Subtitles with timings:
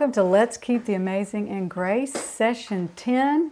[0.00, 3.50] Welcome to Let's Keep the Amazing in Grace, session 10,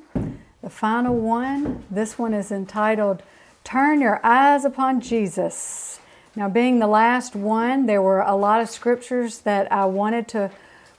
[0.62, 1.84] the final one.
[1.90, 3.22] This one is entitled
[3.64, 6.00] Turn Your Eyes Upon Jesus.
[6.34, 10.50] Now, being the last one, there were a lot of scriptures that I wanted to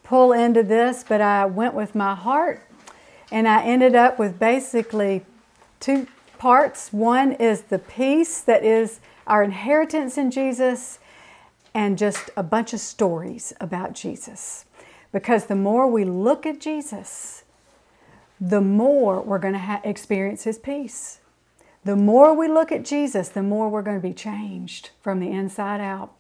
[0.04, 2.62] pull into this, but I went with my heart
[3.32, 5.26] and I ended up with basically
[5.80, 6.06] two
[6.38, 6.94] parts.
[6.94, 11.00] One is the peace that is our inheritance in Jesus,
[11.74, 14.66] and just a bunch of stories about Jesus.
[15.12, 17.44] Because the more we look at Jesus,
[18.40, 21.20] the more we're going to ha- experience His peace.
[21.84, 25.32] The more we look at Jesus, the more we're going to be changed from the
[25.32, 26.14] inside out.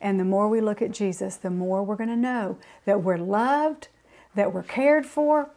[0.00, 3.18] And the more we look at Jesus, the more we're going to know that we're
[3.18, 3.88] loved,
[4.34, 5.50] that we're cared for,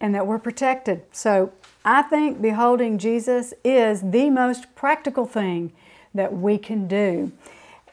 [0.00, 1.02] and that we're protected.
[1.12, 1.52] So
[1.84, 5.72] I think beholding Jesus is the most practical thing
[6.14, 7.32] that we can do.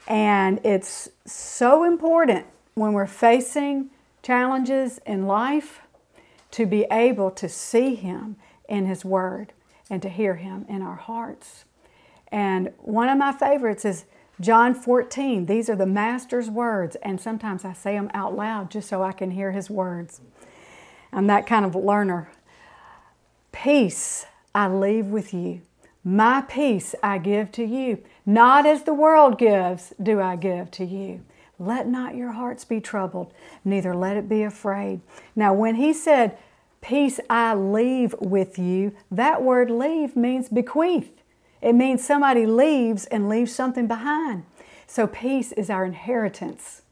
[0.07, 2.45] And it's so important
[2.75, 3.89] when we're facing
[4.25, 5.81] challenges in life
[6.49, 8.35] to be able to see Him
[8.67, 9.53] in His Word
[9.87, 11.65] and to hear Him in our hearts.
[12.31, 14.05] And one of my favorites is
[14.41, 15.45] John 14.
[15.45, 19.11] These are the Master's words, and sometimes I say them out loud just so I
[19.11, 20.21] can hear His words.
[21.13, 22.31] I'm that kind of learner.
[23.51, 25.61] Peace I leave with you.
[26.03, 27.99] My peace I give to you.
[28.25, 31.21] Not as the world gives, do I give to you.
[31.57, 35.01] Let not your hearts be troubled, neither let it be afraid.
[35.35, 36.37] Now, when he said,
[36.81, 41.11] Peace I leave with you, that word leave means bequeath.
[41.61, 44.43] It means somebody leaves and leaves something behind.
[44.85, 46.83] So, peace is our inheritance.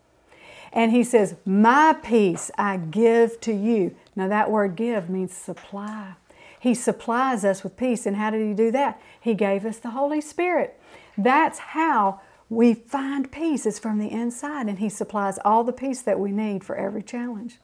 [0.71, 3.95] And he says, My peace I give to you.
[4.15, 6.13] Now, that word give means supply.
[6.59, 8.05] He supplies us with peace.
[8.05, 8.99] And how did he do that?
[9.19, 10.79] He gave us the Holy Spirit.
[11.17, 12.21] That's how
[12.53, 13.65] we find peace.
[13.65, 17.03] is from the inside, and He supplies all the peace that we need for every
[17.03, 17.59] challenge.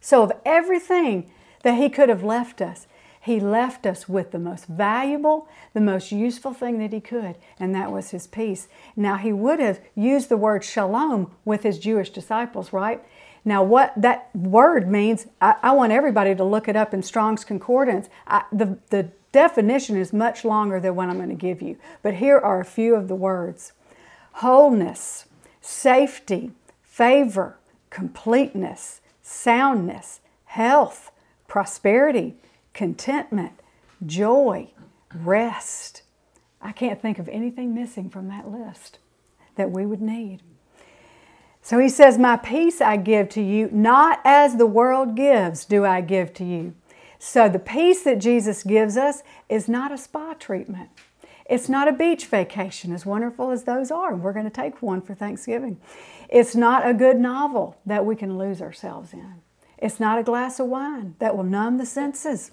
[0.00, 1.30] So, of everything
[1.62, 2.86] that He could have left us,
[3.20, 7.74] He left us with the most valuable, the most useful thing that He could, and
[7.74, 8.68] that was His peace.
[8.96, 13.02] Now, He would have used the word shalom with His Jewish disciples, right?
[13.44, 17.44] Now, what that word means, I, I want everybody to look it up in Strong's
[17.44, 18.08] Concordance.
[18.26, 22.14] I, the, the definition is much longer than what I'm going to give you, but
[22.14, 23.72] here are a few of the words
[24.32, 25.26] wholeness,
[25.60, 27.58] safety, favor,
[27.90, 31.10] completeness, soundness, health,
[31.48, 32.34] prosperity,
[32.72, 33.52] contentment,
[34.04, 34.68] joy,
[35.14, 36.02] rest.
[36.60, 38.98] I can't think of anything missing from that list
[39.56, 40.40] that we would need.
[41.60, 45.84] So he says, My peace I give to you, not as the world gives, do
[45.84, 46.74] I give to you.
[47.18, 50.90] So the peace that Jesus gives us is not a spa treatment.
[51.52, 54.14] It's not a beach vacation, as wonderful as those are.
[54.14, 55.78] and We're going to take one for Thanksgiving.
[56.30, 59.34] It's not a good novel that we can lose ourselves in.
[59.76, 62.52] It's not a glass of wine that will numb the senses.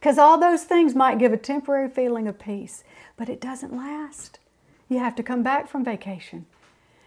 [0.00, 2.82] Because all those things might give a temporary feeling of peace,
[3.16, 4.40] but it doesn't last.
[4.88, 6.46] You have to come back from vacation.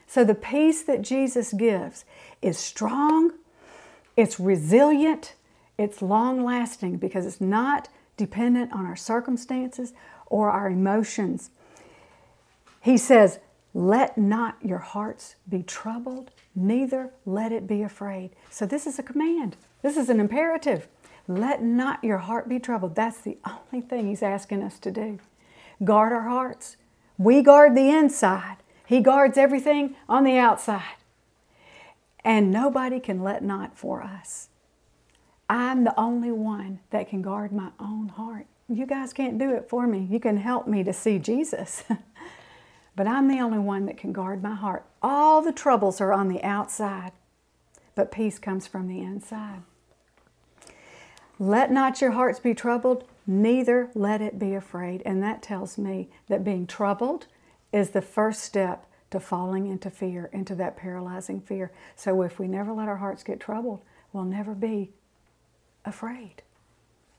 [0.07, 2.05] So the peace that Jesus gives
[2.41, 3.33] is strong,
[4.15, 5.33] it's resilient,
[5.77, 9.91] it's long lasting because it's not dependent on our circumstances
[10.25, 11.51] or our emotions.
[12.81, 13.39] He says,
[13.73, 18.31] Let not your hearts be troubled, neither let it be afraid.
[18.49, 20.87] So, this is a command, this is an imperative.
[21.27, 22.95] Let not your heart be troubled.
[22.95, 25.19] That's the only thing He's asking us to do.
[25.83, 26.77] Guard our hearts.
[27.17, 30.97] We guard the inside, He guards everything on the outside.
[32.23, 34.49] And nobody can let not for us.
[35.49, 38.47] I'm the only one that can guard my own heart.
[38.67, 40.07] You guys can't do it for me.
[40.09, 41.83] You can help me to see Jesus.
[42.95, 44.85] but I'm the only one that can guard my heart.
[45.01, 47.11] All the troubles are on the outside,
[47.93, 49.61] but peace comes from the inside.
[51.37, 55.03] Let not your hearts be troubled, neither let it be afraid.
[55.05, 57.27] And that tells me that being troubled
[57.71, 61.71] is the first step to falling into fear, into that paralyzing fear.
[61.95, 64.91] So if we never let our hearts get troubled, we'll never be
[65.83, 66.41] afraid.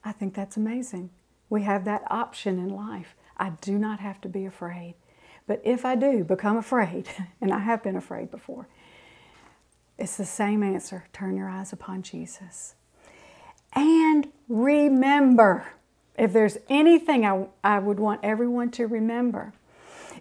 [0.03, 1.11] I think that's amazing.
[1.49, 3.15] We have that option in life.
[3.37, 4.95] I do not have to be afraid.
[5.47, 7.09] But if I do become afraid,
[7.41, 8.69] and I have been afraid before,
[9.99, 12.75] it's the same answer turn your eyes upon Jesus.
[13.75, 15.67] And remember,
[16.19, 19.53] if there's anything I, I would want everyone to remember,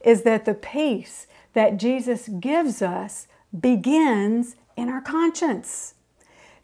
[0.04, 5.96] is that the peace that Jesus gives us begins in our conscience.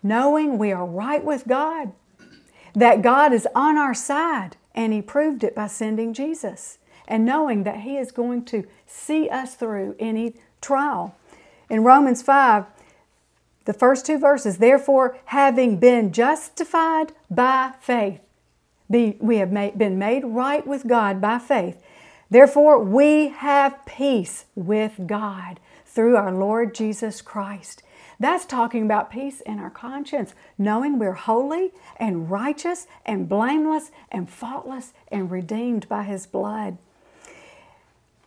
[0.03, 1.93] Knowing we are right with God,
[2.75, 6.77] that God is on our side, and He proved it by sending Jesus,
[7.07, 11.15] and knowing that He is going to see us through any trial.
[11.69, 12.65] In Romans 5,
[13.65, 18.19] the first two verses, therefore, having been justified by faith,
[18.89, 21.81] we have been made right with God by faith.
[22.29, 27.83] Therefore, we have peace with God through our Lord Jesus Christ.
[28.21, 34.29] That's talking about peace in our conscience, knowing we're holy and righteous and blameless and
[34.29, 36.77] faultless and redeemed by His blood.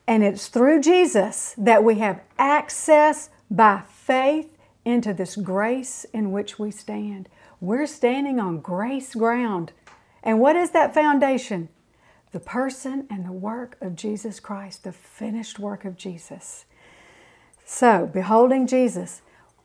[0.04, 6.58] And it's through Jesus that we have access by faith into this grace in which
[6.58, 7.28] we stand.
[7.60, 9.70] We're standing on grace ground.
[10.24, 11.68] And what is that foundation?
[12.32, 16.64] The person and the work of Jesus Christ, the finished work of Jesus.
[17.64, 19.22] So, beholding Jesus,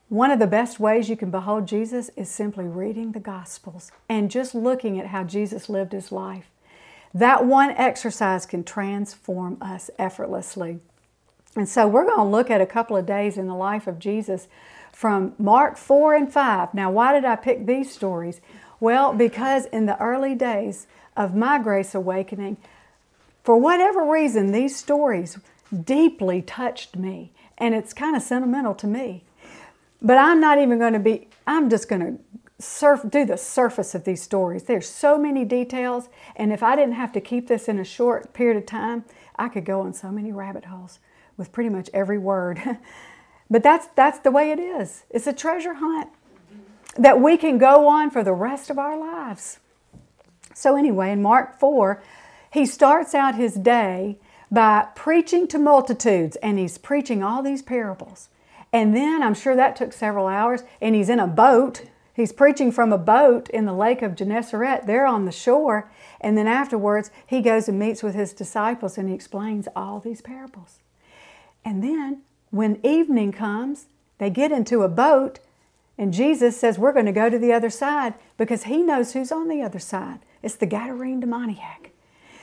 [0.10, 4.32] one of the best ways you can behold Jesus is simply reading the Gospels and
[4.32, 6.50] just looking at how Jesus lived his life.
[7.14, 10.80] That one exercise can transform us effortlessly.
[11.56, 14.00] And so we're going to look at a couple of days in the life of
[14.00, 14.48] Jesus
[14.92, 16.74] from Mark 4 and 5.
[16.74, 18.42] Now, why did I pick these stories?
[18.80, 22.58] Well, because in the early days of my grace awakening,
[23.44, 25.38] for whatever reason, these stories
[25.84, 29.24] deeply touched me, and it's kind of sentimental to me.
[30.02, 33.96] But I'm not even going to be, I'm just going to surf, do the surface
[33.96, 34.64] of these stories.
[34.64, 38.34] There's so many details, and if I didn't have to keep this in a short
[38.34, 39.06] period of time,
[39.36, 41.00] I could go on so many rabbit holes
[41.38, 42.62] with pretty much every word.
[43.50, 45.04] but that's that's the way it is.
[45.10, 46.10] It's a treasure hunt
[46.98, 49.60] that we can go on for the rest of our lives.
[50.54, 52.04] So anyway, in Mark 4,
[52.52, 54.18] he starts out his day
[54.52, 58.30] by preaching to multitudes and he's preaching all these parables.
[58.72, 61.84] And then I'm sure that took several hours and he's in a boat
[62.20, 64.86] He's preaching from a boat in the lake of Gennesaret.
[64.86, 65.90] They're on the shore.
[66.20, 70.20] And then afterwards, he goes and meets with his disciples and he explains all these
[70.20, 70.80] parables.
[71.64, 73.86] And then when evening comes,
[74.18, 75.40] they get into a boat
[75.98, 79.32] and Jesus says, We're going to go to the other side because he knows who's
[79.32, 80.20] on the other side.
[80.44, 81.92] It's the Gadarene demoniac.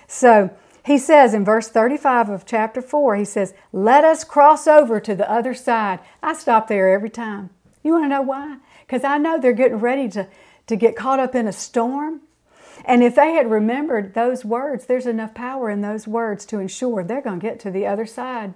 [0.06, 0.56] So
[0.87, 5.15] he says in verse 35 of chapter 4, he says, Let us cross over to
[5.15, 6.00] the other side.
[6.23, 7.50] I stop there every time.
[7.83, 8.59] You want to know why?
[8.87, 10.29] because I know they're getting ready to,
[10.69, 12.21] to get caught up in a storm.
[12.85, 17.03] And if they had remembered those words, there's enough power in those words to ensure
[17.03, 18.55] they're going to get to the other side.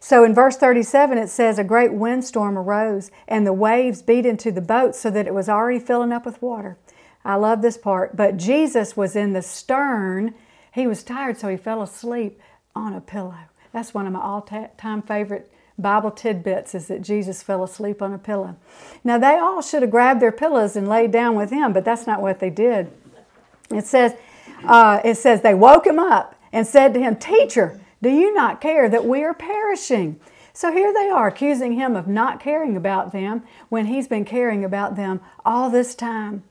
[0.00, 4.52] So in verse 37, it says, A great windstorm arose, and the waves beat into
[4.52, 6.78] the boat so that it was already filling up with water.
[7.24, 8.16] I love this part.
[8.16, 10.34] But Jesus was in the stern.
[10.76, 12.38] He was tired, so he fell asleep
[12.74, 13.38] on a pillow.
[13.72, 18.12] That's one of my all time favorite Bible tidbits is that Jesus fell asleep on
[18.12, 18.56] a pillow.
[19.02, 22.06] Now, they all should have grabbed their pillows and laid down with him, but that's
[22.06, 22.92] not what they did.
[23.70, 24.16] It says,
[24.64, 28.60] uh, it says they woke him up and said to him, Teacher, do you not
[28.60, 30.20] care that we are perishing?
[30.52, 34.62] So here they are accusing him of not caring about them when he's been caring
[34.62, 36.42] about them all this time.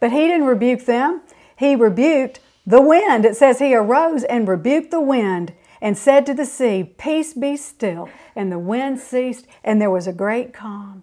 [0.00, 1.20] But he didn't rebuke them,
[1.56, 3.24] he rebuked the wind.
[3.24, 7.56] It says he arose and rebuked the wind and said to the sea, Peace be
[7.56, 8.10] still.
[8.36, 11.02] And the wind ceased, and there was a great calm.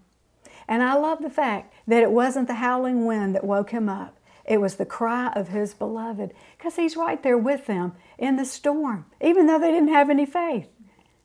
[0.67, 4.17] And I love the fact that it wasn't the howling wind that woke him up.
[4.45, 8.45] It was the cry of his beloved, because he's right there with them in the
[8.45, 10.67] storm, even though they didn't have any faith.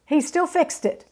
[0.07, 1.05] He still fixed it.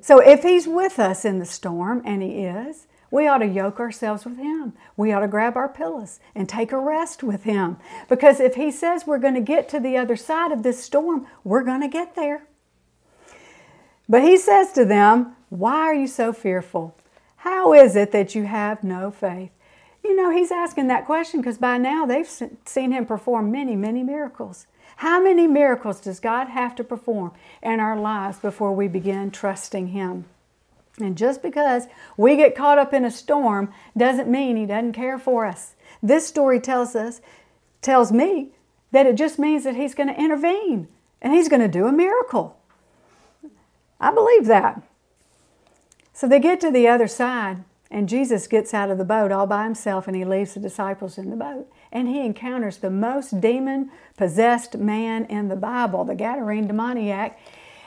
[0.00, 3.78] So if he's with us in the storm, and he is, we ought to yoke
[3.78, 4.72] ourselves with Him.
[4.96, 7.76] We ought to grab our pillows and take a rest with Him.
[8.08, 11.24] Because if He says we're going to get to the other side of this storm,
[11.44, 12.48] we're going to get there.
[14.08, 16.96] But He says to them, Why are you so fearful?
[17.36, 19.52] How is it that you have no faith?
[20.02, 22.28] You know, He's asking that question because by now they've
[22.64, 24.66] seen Him perform many, many miracles.
[24.96, 27.30] How many miracles does God have to perform
[27.62, 30.24] in our lives before we begin trusting Him?
[31.00, 31.86] And just because
[32.16, 35.74] we get caught up in a storm doesn't mean he doesn't care for us.
[36.02, 37.20] This story tells us,
[37.82, 38.50] tells me,
[38.92, 40.86] that it just means that he's going to intervene
[41.20, 42.56] and he's going to do a miracle.
[44.00, 44.82] I believe that.
[46.12, 49.48] So they get to the other side, and Jesus gets out of the boat all
[49.48, 51.68] by himself and he leaves the disciples in the boat.
[51.90, 57.38] And he encounters the most demon possessed man in the Bible, the Gadarene demoniac.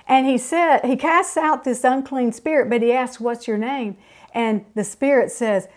[0.08, 3.98] And he said, he casts out this unclean spirit, but he asks, What's your name?
[4.34, 5.68] And the spirit says,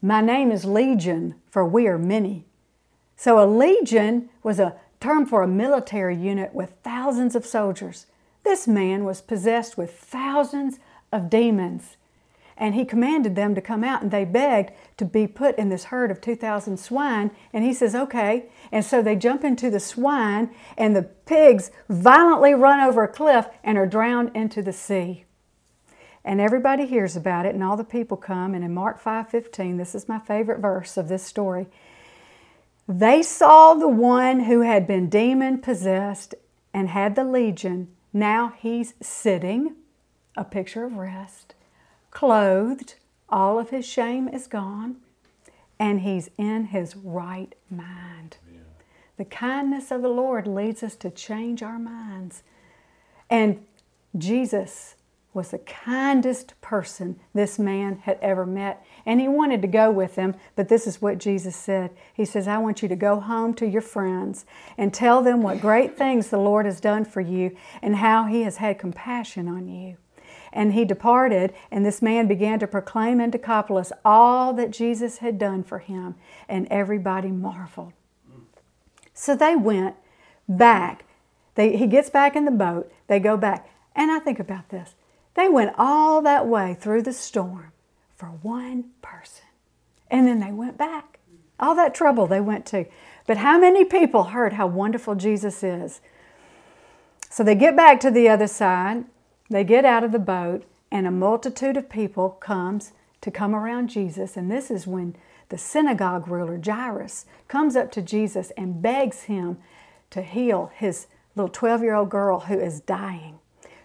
[0.00, 2.46] My name is Legion, for we are many.
[3.16, 8.06] So a legion was a term for a military unit with thousands of soldiers.
[8.44, 10.78] This man was possessed with thousands
[11.12, 11.96] of demons.
[12.58, 15.84] And he commanded them to come out, and they begged to be put in this
[15.84, 17.30] herd of 2,000 swine.
[17.52, 18.46] And he says, Okay.
[18.72, 23.46] And so they jump into the swine, and the pigs violently run over a cliff
[23.62, 25.24] and are drowned into the sea.
[26.26, 29.94] and everybody hears about it and all the people come and in Mark 5:15 this
[29.94, 31.66] is my favorite verse of this story
[32.88, 36.34] they saw the one who had been demon possessed
[36.74, 39.76] and had the legion now he's sitting
[40.36, 41.54] a picture of rest
[42.16, 42.94] clothed
[43.28, 44.96] all of his shame is gone
[45.78, 48.60] and he's in his right mind yeah.
[49.18, 52.42] the kindness of the Lord leads us to change our minds
[53.28, 53.62] and
[54.16, 54.94] Jesus
[55.34, 58.82] was the kindest person this man had ever met.
[59.04, 61.90] And he wanted to go with him, but this is what Jesus said.
[62.14, 64.46] He says, I want you to go home to your friends
[64.78, 68.42] and tell them what great things the Lord has done for you and how he
[68.42, 69.98] has had compassion on you.
[70.56, 75.38] And he departed, and this man began to proclaim in Decapolis all that Jesus had
[75.38, 76.14] done for him,
[76.48, 77.92] and everybody marveled.
[79.12, 79.96] So they went
[80.48, 81.04] back.
[81.56, 83.68] They, he gets back in the boat, they go back.
[83.94, 84.94] And I think about this
[85.34, 87.72] they went all that way through the storm
[88.16, 89.44] for one person.
[90.10, 91.18] And then they went back.
[91.60, 92.86] All that trouble they went to.
[93.26, 96.00] But how many people heard how wonderful Jesus is?
[97.28, 99.04] So they get back to the other side,
[99.48, 103.88] they get out of the boat, and a multitude of people comes to come around
[103.88, 104.36] Jesus.
[104.36, 105.16] And this is when
[105.48, 109.58] the synagogue ruler, Jairus, comes up to Jesus and begs him
[110.10, 113.38] to heal his little 12 year old girl who is dying.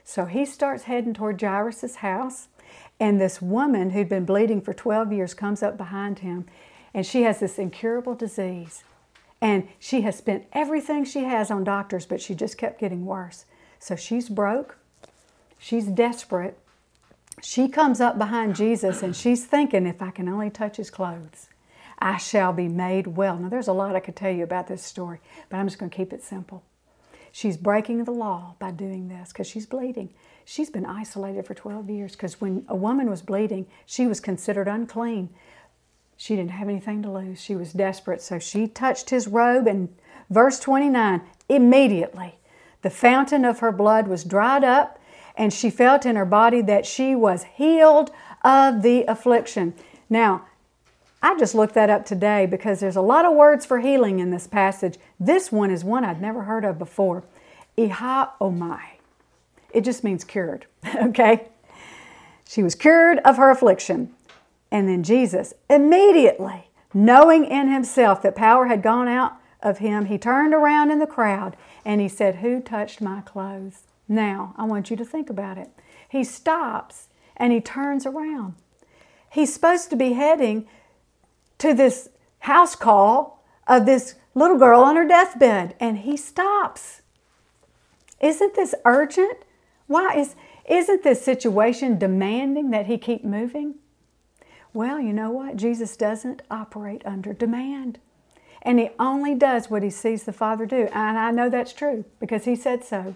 [0.04, 2.48] So he starts heading toward Jairus' house,
[3.00, 6.46] and this woman who'd been bleeding for 12 years comes up behind him,
[6.94, 8.84] and she has this incurable disease.
[9.42, 13.46] And she has spent everything she has on doctors, but she just kept getting worse.
[13.80, 14.78] So she's broke,
[15.62, 16.58] she's desperate.
[17.42, 21.48] She comes up behind Jesus and she's thinking, if I can only touch his clothes,
[22.00, 23.38] I shall be made well.
[23.38, 25.90] Now, there's a lot I could tell you about this story, but I'm just going
[25.90, 26.64] to keep it simple.
[27.32, 30.10] She's breaking the law by doing this because she's bleeding.
[30.44, 34.68] She's been isolated for 12 years because when a woman was bleeding, she was considered
[34.68, 35.30] unclean.
[36.18, 37.40] She didn't have anything to lose.
[37.40, 38.22] She was desperate.
[38.22, 39.90] So she touched his robe, and
[40.30, 42.36] verse 29 immediately
[42.82, 45.00] the fountain of her blood was dried up,
[45.36, 48.12] and she felt in her body that she was healed
[48.44, 49.74] of the affliction.
[50.10, 50.46] Now,
[51.22, 54.32] I just looked that up today because there's a lot of words for healing in
[54.32, 54.98] this passage.
[55.20, 57.24] This one is one I'd never heard of before.
[57.78, 58.82] Iaomai.
[59.72, 61.48] It just means cured, okay?
[62.48, 64.14] She was cured of her affliction.
[64.72, 70.18] And then Jesus, immediately, knowing in himself that power had gone out of him, he
[70.18, 73.84] turned around in the crowd and he said, Who touched my clothes?
[74.12, 75.70] Now, I want you to think about it.
[76.10, 78.56] He stops and he turns around.
[79.32, 80.68] He's supposed to be heading
[81.60, 87.02] to this house call of this little girl on her deathbed, and he stops.
[88.20, 89.38] Isn't this urgent?
[89.88, 93.76] Why is isn't this situation demanding that he keep moving?
[94.74, 95.56] Well, you know what?
[95.56, 98.00] Jesus doesn't operate under demand.
[98.62, 100.88] And he only does what he sees the Father do.
[100.94, 103.16] And I know that's true because he said so.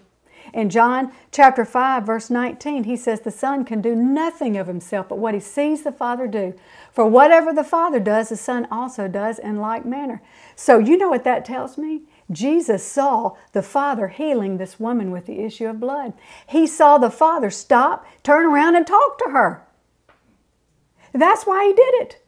[0.52, 5.08] In John chapter 5, verse 19, he says, The Son can do nothing of himself
[5.08, 6.54] but what he sees the Father do.
[6.92, 10.22] For whatever the Father does, the Son also does in like manner.
[10.54, 12.02] So, you know what that tells me?
[12.30, 16.12] Jesus saw the Father healing this woman with the issue of blood.
[16.46, 19.66] He saw the Father stop, turn around, and talk to her.
[21.12, 22.22] That's why he did it.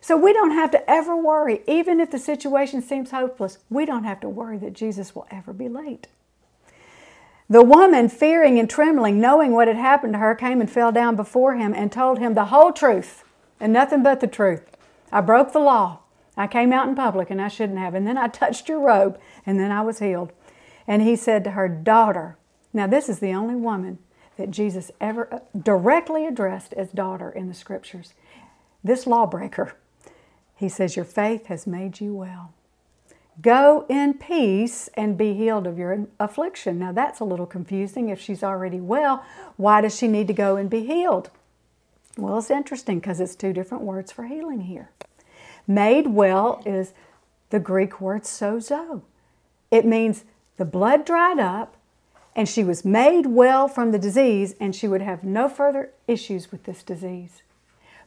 [0.00, 4.04] So we don't have to ever worry, even if the situation seems hopeless, we don't
[4.04, 6.06] have to worry that Jesus will ever be late.
[7.50, 11.16] The woman, fearing and trembling, knowing what had happened to her, came and fell down
[11.16, 13.24] before him and told him the whole truth
[13.58, 14.76] and nothing but the truth.
[15.10, 16.00] I broke the law.
[16.36, 17.94] I came out in public and I shouldn't have.
[17.94, 20.32] And then I touched your robe and then I was healed.
[20.86, 22.36] And he said to her, Daughter.
[22.72, 23.98] Now, this is the only woman
[24.36, 28.12] that Jesus ever uh, directly addressed as daughter in the scriptures.
[28.84, 29.74] This lawbreaker,
[30.54, 32.52] he says, Your faith has made you well.
[33.40, 36.78] Go in peace and be healed of your affliction.
[36.78, 38.08] Now, that's a little confusing.
[38.08, 39.24] If she's already well,
[39.56, 41.30] why does she need to go and be healed?
[42.16, 44.90] Well, it's interesting because it's two different words for healing here.
[45.68, 46.92] Made well is
[47.50, 49.02] the Greek word sozo.
[49.70, 50.24] It means
[50.56, 51.76] the blood dried up
[52.34, 56.50] and she was made well from the disease and she would have no further issues
[56.50, 57.42] with this disease.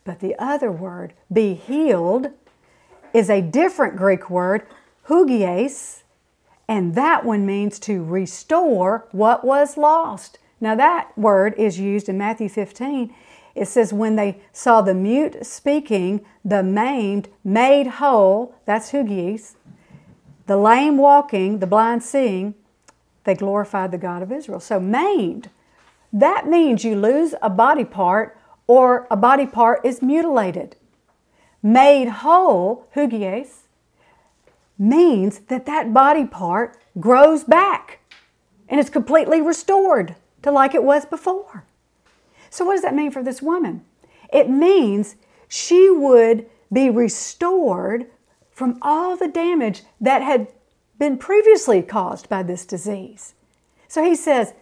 [0.03, 2.31] But the other word, be healed,
[3.13, 4.65] is a different Greek word
[5.11, 6.03] hugies,
[6.67, 10.39] and that one means to restore what was lost.
[10.61, 13.13] Now, that word is used in Matthew 15.
[13.53, 19.57] It says, when they saw the mute speaking, the maimed made whole, that's hugies,
[20.45, 22.55] the lame walking, the blind seeing,
[23.23, 24.59] they glorified the God of Israel.
[24.59, 25.49] So, maimed,
[26.13, 28.37] that means you lose a body part
[28.67, 30.75] or a body part is mutilated.
[31.61, 33.63] Made whole, hugies,
[34.77, 37.99] means that that body part grows back
[38.67, 41.65] and is completely restored to like it was before.
[42.49, 43.83] So, what does that mean for this woman?
[44.31, 45.15] It means
[45.47, 48.07] she would be restored
[48.51, 50.47] from all the damage that had
[50.97, 53.33] been previously caused by this disease.
[53.87, 54.53] So he says,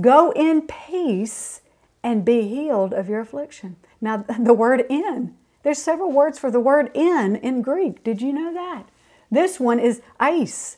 [0.00, 1.60] Go in peace
[2.02, 3.76] and be healed of your affliction.
[4.00, 8.02] Now, the word in, there's several words for the word in in Greek.
[8.02, 8.84] Did you know that?
[9.32, 10.76] This one is eis,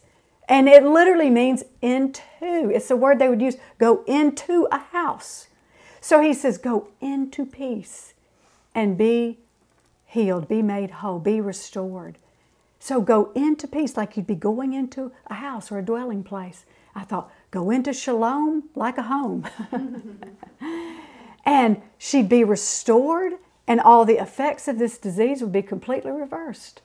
[0.48, 2.22] and it literally means into.
[2.40, 5.48] It's the word they would use go into a house.
[6.00, 8.14] So he says, Go into peace
[8.72, 9.38] and be
[10.06, 12.16] healed, be made whole, be restored.
[12.78, 16.64] So go into peace like you'd be going into a house or a dwelling place.
[16.94, 19.48] I thought, go into shalom like a home.
[21.44, 23.32] and she'd be restored,
[23.66, 26.82] and all the effects of this disease would be completely reversed.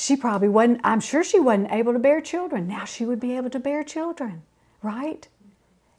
[0.00, 2.68] She probably wasn't, I'm sure she wasn't able to bear children.
[2.68, 4.42] Now she would be able to bear children,
[4.80, 5.26] right?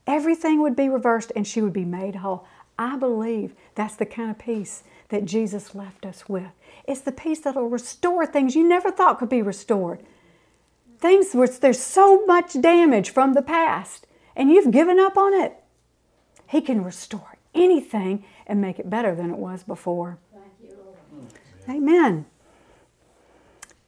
[0.07, 2.47] Everything would be reversed and she would be made whole.
[2.77, 6.47] I believe that's the kind of peace that Jesus left us with.
[6.85, 9.99] It's the peace that'll restore things you never thought could be restored.
[10.97, 15.57] Things where there's so much damage from the past and you've given up on it.
[16.47, 20.19] He can restore anything and make it better than it was before.
[21.67, 22.27] Amen.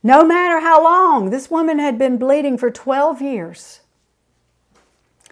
[0.03, 3.81] No matter how long, this woman had been bleeding for 12 years.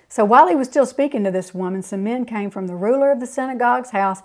[0.08, 3.12] So while he was still speaking to this woman, some men came from the ruler
[3.12, 4.22] of the synagogue's house,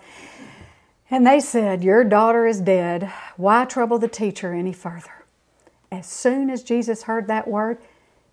[1.09, 3.11] and they said, Your daughter is dead.
[3.37, 5.25] Why trouble the teacher any further?
[5.91, 7.77] As soon as Jesus heard that word,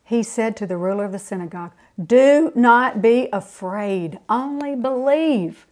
[0.04, 1.72] he said to the ruler of the synagogue,
[2.02, 5.66] Do not be afraid, only believe.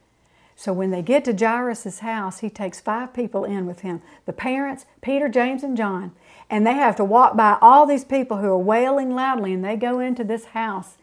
[0.55, 4.35] So when they get to Jairus' house, he takes five people in with him the
[4.35, 6.13] parents, Peter, James, and John.
[6.51, 9.77] And they have to walk by all these people who are wailing loudly, and they
[9.77, 10.99] go into this house.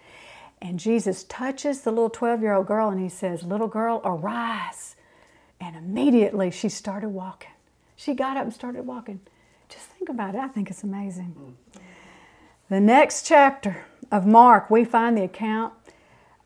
[0.62, 4.96] And Jesus touches the little 12 year old girl and he says, Little girl, arise.
[5.60, 7.52] And immediately she started walking.
[7.96, 9.22] She got up and started walking.
[9.70, 10.40] Just think about it.
[10.40, 11.56] I think it's amazing.
[12.70, 15.74] The next chapter of Mark, we find the account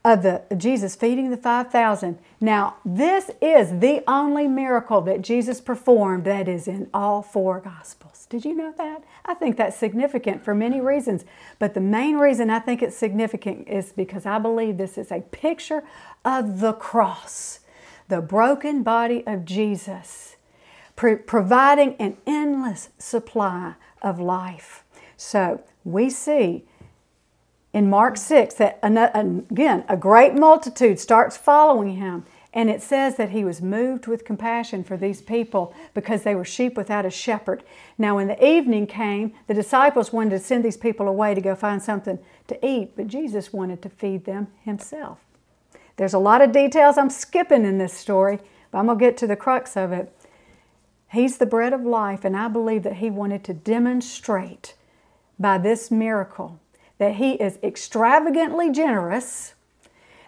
[0.04, 2.18] of the Jesus feeding the 5,000.
[2.40, 8.26] Now, this is the only miracle that Jesus performed that is in all four gospels.
[8.30, 9.04] Did you know that?
[9.26, 11.24] I think that's significant for many reasons,
[11.60, 15.22] but the main reason I think it's significant is because I believe this is a
[15.22, 15.84] picture
[16.26, 17.60] of the cross,
[18.08, 20.36] the broken body of Jesus,
[20.96, 24.84] providing an endless supply of life.
[25.16, 26.66] So, we see
[27.74, 33.30] in Mark 6 that again a great multitude starts following him and it says that
[33.30, 37.64] he was moved with compassion for these people because they were sheep without a shepherd.
[37.98, 41.56] Now, when the evening came, the disciples wanted to send these people away to go
[41.56, 45.20] find something to eat, but Jesus wanted to feed them himself.
[45.96, 49.18] There's a lot of details I'm skipping in this story, but I'm going to get
[49.18, 50.14] to the crux of it.
[51.12, 54.74] He's the bread of life, and I believe that he wanted to demonstrate
[55.40, 56.60] by this miracle
[57.02, 59.56] that He is extravagantly generous,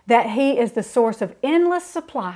[0.07, 2.35] that He is the source of endless supply,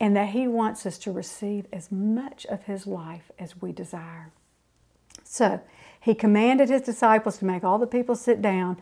[0.00, 4.30] and that He wants us to receive as much of His life as we desire.
[5.22, 5.60] So,
[6.00, 8.78] He commanded His disciples to make all the people sit down.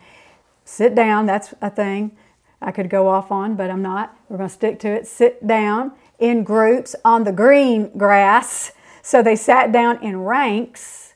[0.65, 2.17] Sit down, that's a thing
[2.63, 4.17] I could go off on, but I'm not.
[4.29, 5.09] We're going to stick to it.
[5.09, 8.71] Sit down in groups on the green grass.
[9.03, 11.15] So they sat down in ranks,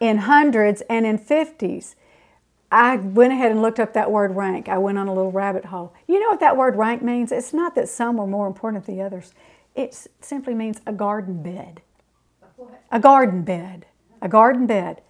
[0.00, 1.94] in hundreds, and in fifties.
[2.70, 4.68] I went ahead and looked up that word rank.
[4.68, 5.94] I went on a little rabbit hole.
[6.08, 7.30] You know what that word rank means?
[7.30, 9.32] It's not that some are more important than the others.
[9.74, 11.82] It simply means a garden bed.
[12.90, 13.86] A garden bed.
[14.20, 15.02] A garden bed.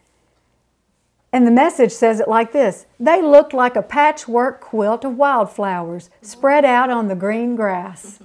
[1.32, 6.10] And the message says it like this They looked like a patchwork quilt of wildflowers
[6.22, 8.20] spread out on the green grass.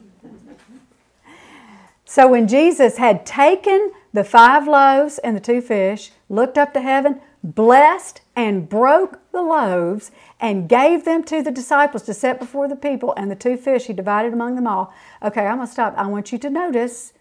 [2.05, 6.81] So when Jesus had taken the five loaves and the two fish, looked up to
[6.81, 12.67] heaven, blessed and broke the loaves and gave them to the disciples to set before
[12.67, 14.93] the people, and the two fish he divided among them all.
[15.23, 15.93] Okay, I'm going to stop.
[15.97, 17.13] I want you to notice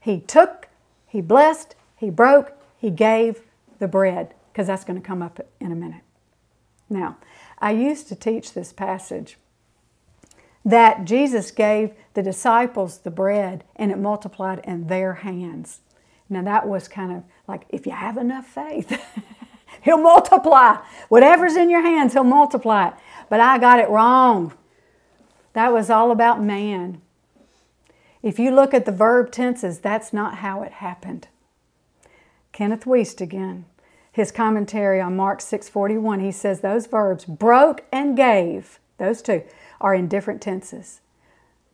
[0.00, 0.68] he took,
[1.06, 3.42] he blessed, he broke, he gave
[3.78, 6.02] the bread, because that's going to come up in a minute.
[6.88, 7.18] Now,
[7.58, 9.36] I used to teach this passage
[10.64, 15.80] that Jesus gave the disciples the bread and it multiplied in their hands.
[16.30, 19.02] Now, that was kind of like if you have enough faith.
[19.82, 20.78] He'll multiply.
[21.08, 22.94] Whatever's in your hands, He'll multiply it.
[23.28, 24.54] But I got it wrong.
[25.52, 27.02] That was all about man.
[28.22, 31.28] If you look at the verb tenses, that's not how it happened.
[32.52, 33.64] Kenneth Wuest again,
[34.12, 39.42] his commentary on Mark 6:41, he says those verbs broke and gave, those two
[39.80, 41.00] are in different tenses.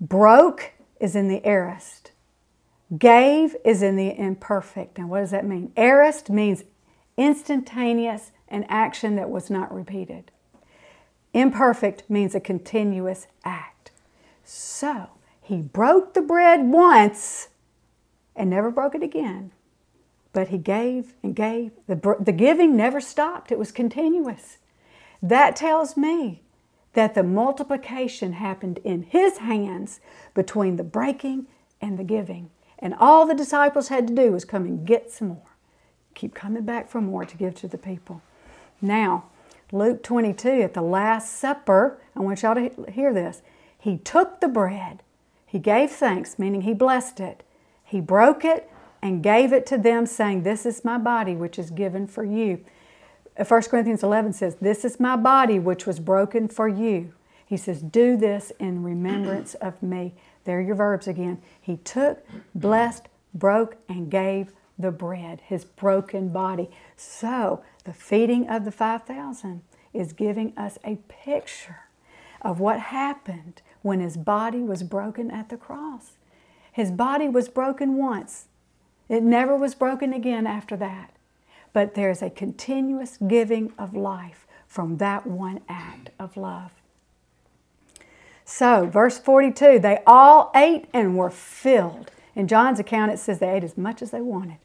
[0.01, 2.13] Broke is in the aorist.
[2.97, 4.99] Gave is in the imperfect.
[4.99, 5.73] Now what does that mean?
[5.77, 6.65] Aorist means
[7.17, 10.31] instantaneous, an action that was not repeated.
[11.33, 13.91] Imperfect means a continuous act.
[14.45, 15.09] So,
[15.43, 17.49] he broke the bread once
[18.37, 19.51] and never broke it again.
[20.33, 21.73] But he gave and gave.
[21.89, 24.59] The, the giving never stopped, it was continuous.
[25.23, 26.43] That tells me
[26.93, 30.01] that the multiplication happened in his hands
[30.35, 31.47] between the breaking
[31.81, 32.51] and the giving.
[32.79, 35.47] And all the disciples had to do was come and get some more
[36.17, 38.23] keep coming back for more to give to the people.
[38.81, 39.25] Now,
[39.71, 43.43] Luke 22, at the Last Supper, I want y'all to hear this.
[43.79, 45.03] He took the bread,
[45.47, 47.45] he gave thanks, meaning he blessed it,
[47.85, 48.69] he broke it,
[49.01, 52.65] and gave it to them, saying, This is my body, which is given for you.
[53.37, 57.13] 1 uh, Corinthians 11 says, This is my body, which was broken for you.
[57.45, 60.15] He says, Do this in remembrance of me.
[60.47, 61.43] There are your verbs again.
[61.61, 66.71] He took, blessed, broke, and gave the bread, his broken body.
[66.97, 71.81] So, the feeding of the 5,000 is giving us a picture
[72.43, 76.13] of what happened when his body was broken at the cross.
[76.73, 78.47] His body was broken once,
[79.09, 81.13] it never was broken again after that.
[81.73, 86.73] But there's a continuous giving of life from that one act of love.
[88.49, 92.13] So, verse 42 they all ate and were filled.
[92.37, 94.59] In John's account, it says they ate as much as they wanted.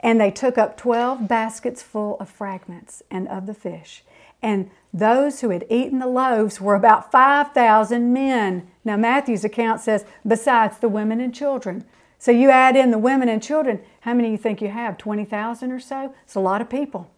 [0.00, 4.02] And they took up 12 baskets full of fragments and of the fish.
[4.42, 8.66] And those who had eaten the loaves were about 5,000 men.
[8.86, 11.84] Now, Matthew's account says, besides the women and children.
[12.18, 14.96] So you add in the women and children, how many do you think you have?
[14.96, 16.14] 20,000 or so?
[16.24, 17.10] It's a lot of people.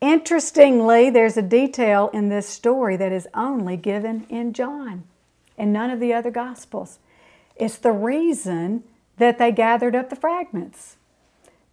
[0.00, 5.04] Interestingly, there's a detail in this story that is only given in John
[5.56, 6.98] and none of the other Gospels.
[7.56, 8.84] It's the reason
[9.16, 10.96] that they gathered up the fragments.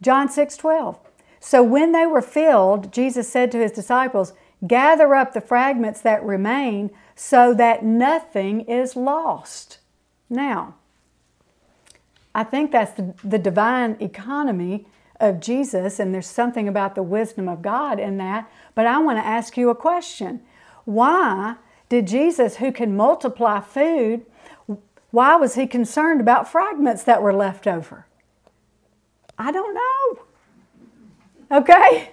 [0.01, 0.99] John 6 12.
[1.39, 4.33] So when they were filled, Jesus said to his disciples,
[4.65, 9.77] Gather up the fragments that remain so that nothing is lost.
[10.27, 10.73] Now,
[12.33, 14.87] I think that's the, the divine economy
[15.19, 18.49] of Jesus, and there's something about the wisdom of God in that.
[18.73, 20.41] But I want to ask you a question.
[20.85, 21.55] Why
[21.89, 24.25] did Jesus, who can multiply food,
[25.11, 28.05] why was he concerned about fragments that were left over?
[29.37, 31.59] I don't know.
[31.59, 32.11] Okay?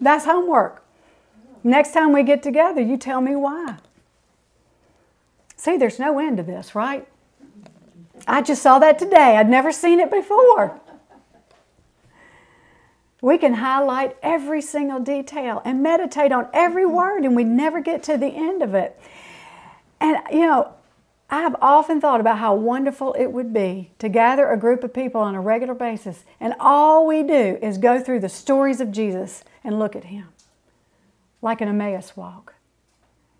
[0.00, 0.84] That's homework.
[1.64, 3.78] Next time we get together, you tell me why.
[5.56, 7.08] See, there's no end to this, right?
[8.26, 9.36] I just saw that today.
[9.36, 10.80] I'd never seen it before.
[13.20, 16.94] We can highlight every single detail and meditate on every mm-hmm.
[16.94, 18.98] word, and we never get to the end of it.
[20.00, 20.74] And, you know,
[21.30, 25.20] I've often thought about how wonderful it would be to gather a group of people
[25.20, 29.44] on a regular basis and all we do is go through the stories of Jesus
[29.62, 30.28] and look at Him
[31.42, 32.54] like an Emmaus walk.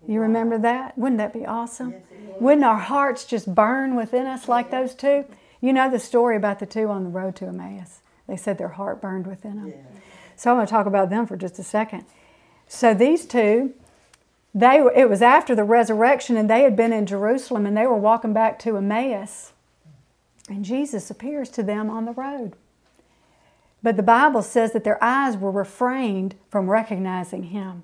[0.07, 0.97] You remember that?
[0.97, 1.91] Wouldn't that be awesome?
[1.91, 2.01] Yes,
[2.39, 5.25] Wouldn't our hearts just burn within us like those two?
[5.59, 8.01] You know the story about the two on the road to Emmaus.
[8.29, 9.67] They said their heart burned within them.
[9.69, 9.99] Yeah.
[10.35, 12.05] So I'm going to talk about them for just a second.
[12.67, 13.73] So these two,
[14.53, 17.97] they it was after the resurrection and they had been in Jerusalem and they were
[17.97, 19.53] walking back to Emmaus.
[20.47, 22.53] And Jesus appears to them on the road.
[23.81, 27.83] But the Bible says that their eyes were refrained from recognizing him.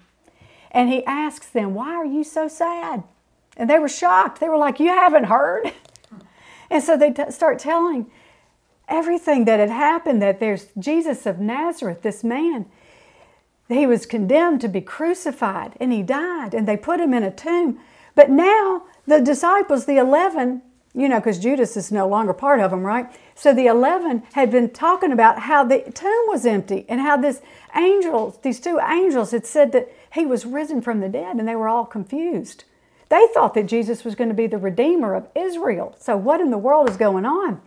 [0.72, 3.04] And he asks them, Why are you so sad?
[3.56, 4.40] And they were shocked.
[4.40, 5.72] They were like, You haven't heard?
[6.68, 8.10] And so they t- start telling
[8.88, 12.66] everything that had happened that there's Jesus of Nazareth, this man
[13.68, 17.32] he was condemned to be crucified and he died and they put him in a
[17.32, 17.80] tomb.
[18.14, 20.62] But now the disciples, the 11,
[20.94, 23.08] you know, because Judas is no longer part of them, right?
[23.34, 27.42] So the 11 had been talking about how the tomb was empty and how this
[27.76, 31.56] angel, these two angels had said that he was risen from the dead and they
[31.56, 32.66] were all confused.
[33.10, 35.96] They thought that Jesus was going to be the redeemer of Israel.
[36.00, 37.62] So what in the world is going on?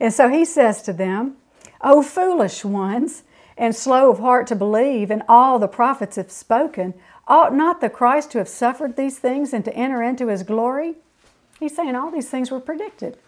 [0.00, 1.36] And so he says to them,
[1.82, 3.22] O foolish ones,
[3.56, 6.94] and slow of heart to believe, and all the prophets have spoken,
[7.28, 10.94] ought not the Christ to have suffered these things and to enter into his glory?
[11.60, 13.18] He's saying all these things were predicted.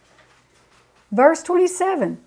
[1.13, 2.19] Verse 27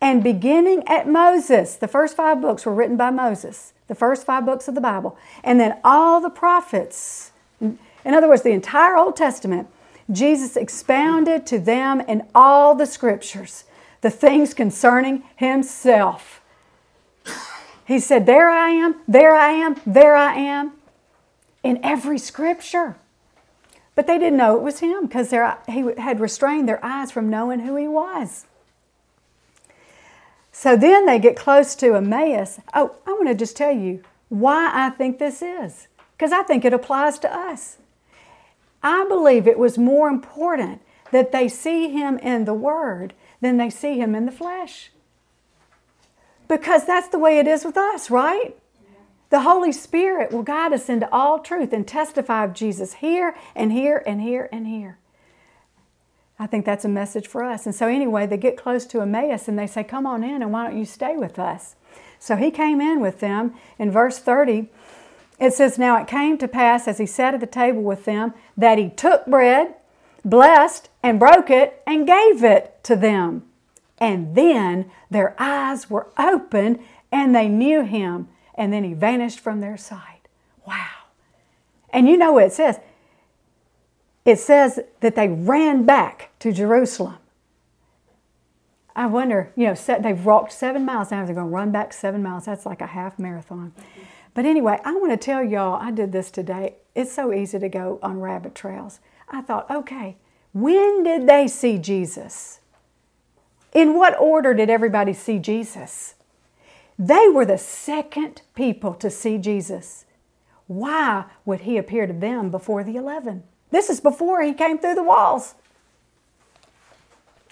[0.00, 3.72] And beginning at Moses, the first five books were written by Moses.
[3.88, 7.32] the first five books of the Bible, and then all the prophets.
[7.60, 9.66] In other words, the entire Old Testament,
[10.08, 13.64] Jesus expounded to them in all the scriptures
[14.00, 16.40] the things concerning himself.
[17.86, 20.72] He said, There I am, there I am, there I am,
[21.62, 22.96] in every scripture.
[23.94, 27.60] But they didn't know it was him because he had restrained their eyes from knowing
[27.60, 28.46] who he was.
[30.52, 32.60] So then they get close to Emmaus.
[32.74, 36.64] Oh, I want to just tell you why I think this is, because I think
[36.64, 37.78] it applies to us.
[38.82, 43.70] I believe it was more important that they see him in the Word than they
[43.70, 44.90] see him in the flesh.
[46.48, 48.56] Because that's the way it is with us, right?
[49.30, 53.70] The Holy Spirit will guide us into all truth and testify of Jesus here and
[53.72, 54.98] here and here and here.
[56.40, 57.66] I think that's a message for us.
[57.66, 60.52] And so, anyway, they get close to Emmaus and they say, Come on in, and
[60.52, 61.76] why don't you stay with us?
[62.18, 63.54] So he came in with them.
[63.78, 64.68] In verse 30,
[65.38, 68.34] it says, Now it came to pass as he sat at the table with them
[68.56, 69.74] that he took bread,
[70.24, 73.44] blessed, and broke it, and gave it to them.
[74.00, 76.80] And then their eyes were opened
[77.12, 78.28] and they knew him.
[78.54, 80.28] And then he vanished from their sight.
[80.66, 80.88] Wow.
[81.90, 82.80] And you know what it says?
[84.24, 87.16] It says that they ran back to Jerusalem.
[88.94, 91.10] I wonder, you know, they've walked seven miles.
[91.10, 92.44] Now they're going to run back seven miles.
[92.44, 93.72] That's like a half marathon.
[94.34, 96.76] But anyway, I want to tell y'all, I did this today.
[96.94, 99.00] It's so easy to go on rabbit trails.
[99.30, 100.16] I thought, okay,
[100.52, 102.60] when did they see Jesus?
[103.72, 106.14] In what order did everybody see Jesus?
[106.98, 110.04] They were the second people to see Jesus.
[110.66, 113.44] Why would he appear to them before the 11?
[113.70, 115.54] This is before he came through the walls.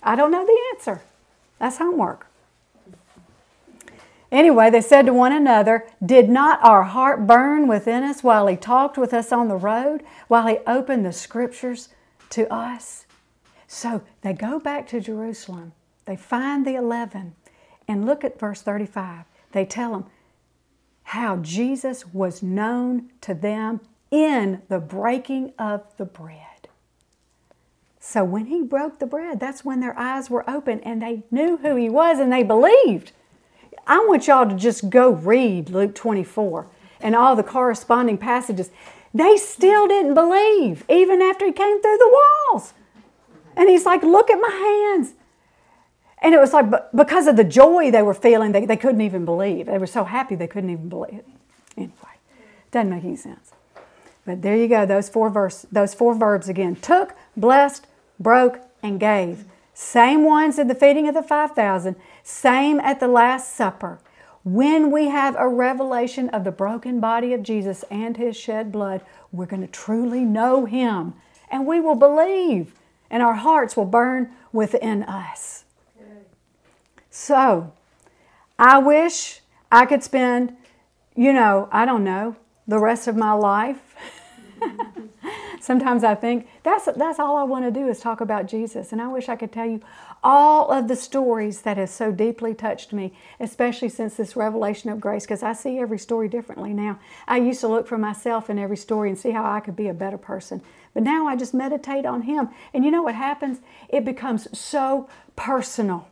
[0.02, 1.02] I don't know the answer.
[1.58, 2.27] That's homework.
[4.30, 8.56] Anyway, they said to one another, Did not our heart burn within us while he
[8.56, 11.88] talked with us on the road, while he opened the scriptures
[12.30, 13.06] to us?
[13.66, 15.72] So they go back to Jerusalem.
[16.04, 17.34] They find the 11.
[17.86, 19.24] And look at verse 35.
[19.52, 20.06] They tell them
[21.04, 26.68] how Jesus was known to them in the breaking of the bread.
[27.98, 31.58] So when he broke the bread, that's when their eyes were open and they knew
[31.58, 33.12] who he was and they believed.
[33.88, 36.66] I want y'all to just go read Luke 24
[37.00, 38.70] and all the corresponding passages.
[39.14, 42.18] They still didn't believe, even after he came through the
[42.52, 42.74] walls.
[43.56, 45.14] And he's like, Look at my hands.
[46.20, 49.24] And it was like, because of the joy they were feeling, they, they couldn't even
[49.24, 49.66] believe.
[49.66, 51.22] They were so happy they couldn't even believe.
[51.76, 51.92] Anyway,
[52.72, 53.52] doesn't make any sense.
[54.26, 56.76] But there you go, those four verse, those four verbs again.
[56.76, 57.86] Took, blessed,
[58.18, 59.44] broke, and gave.
[59.74, 61.94] Same ones at the feeding of the 5,000,
[62.28, 63.98] same at the Last Supper.
[64.44, 69.00] When we have a revelation of the broken body of Jesus and his shed blood,
[69.32, 71.14] we're going to truly know him
[71.50, 72.74] and we will believe
[73.10, 75.64] and our hearts will burn within us.
[77.10, 77.72] So,
[78.58, 79.40] I wish
[79.72, 80.54] I could spend,
[81.16, 82.36] you know, I don't know,
[82.66, 83.96] the rest of my life
[85.68, 88.90] Sometimes I think that's, that's all I want to do is talk about Jesus.
[88.90, 89.82] And I wish I could tell you
[90.24, 94.98] all of the stories that have so deeply touched me, especially since this revelation of
[94.98, 96.98] grace, because I see every story differently now.
[97.26, 99.88] I used to look for myself in every story and see how I could be
[99.88, 100.62] a better person.
[100.94, 102.48] But now I just meditate on Him.
[102.72, 103.58] And you know what happens?
[103.90, 106.08] It becomes so personal.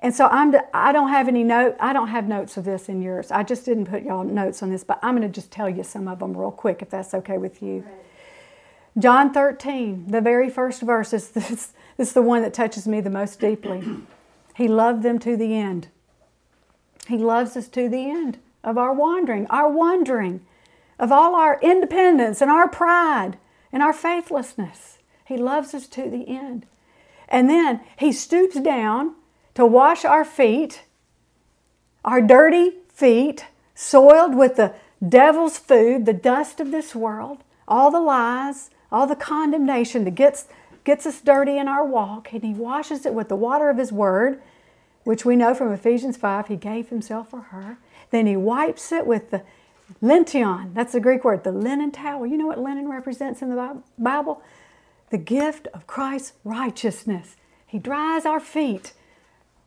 [0.00, 3.02] And so I'm I don't have any note I don't have notes of this in
[3.02, 3.32] yours.
[3.32, 5.82] I just didn't put y'all notes on this, but I'm going to just tell you
[5.82, 7.84] some of them real quick if that's okay with you.
[8.98, 11.48] John 13, the very first verse is this,
[11.96, 13.84] this is the one that touches me the most deeply.
[14.56, 15.88] He loved them to the end.
[17.06, 20.40] He loves us to the end of our wandering, our wandering,
[20.98, 23.38] of all our independence and our pride
[23.72, 24.98] and our faithlessness.
[25.24, 26.66] He loves us to the end.
[27.28, 29.14] And then he stoops down
[29.54, 30.82] to wash our feet,
[32.04, 34.74] our dirty feet, soiled with the
[35.06, 40.46] devil's food, the dust of this world, all the lies, all the condemnation that gets,
[40.84, 43.92] gets us dirty in our walk, and He washes it with the water of His
[43.92, 44.40] Word,
[45.04, 47.78] which we know from Ephesians 5, He gave Himself for her.
[48.10, 49.42] Then He wipes it with the
[50.02, 52.26] lention, that's the Greek word, the linen towel.
[52.26, 54.42] You know what linen represents in the Bible?
[55.10, 57.36] The gift of Christ's righteousness.
[57.66, 58.92] He dries our feet